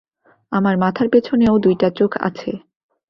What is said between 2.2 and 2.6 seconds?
আছে!